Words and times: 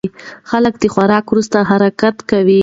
خلک 0.49 0.73
د 0.79 0.83
خوراک 0.93 1.25
وروسته 1.29 1.57
حرکت 1.69 2.15
کوي. 2.29 2.59